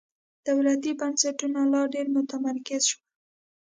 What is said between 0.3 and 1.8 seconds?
دولتي بنسټونه